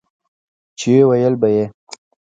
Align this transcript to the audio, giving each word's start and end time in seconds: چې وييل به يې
چې 0.79 0.93
وييل 1.09 1.33
به 1.41 1.47
يې 1.55 1.65